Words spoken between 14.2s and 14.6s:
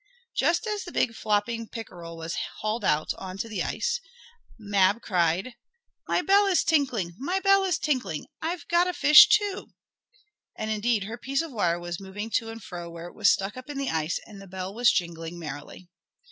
and the